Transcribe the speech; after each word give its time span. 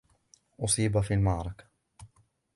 أُصيب 0.59 0.97
في 0.99 1.13
المعركة. 1.13 1.65